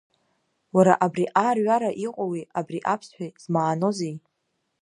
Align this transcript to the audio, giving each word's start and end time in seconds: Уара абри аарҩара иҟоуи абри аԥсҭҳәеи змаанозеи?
Уара 0.75 0.93
абри 1.05 1.25
аарҩара 1.41 1.91
иҟоуи 2.05 2.41
абри 2.59 2.85
аԥсҭҳәеи 2.93 3.31
змаанозеи? 3.43 4.15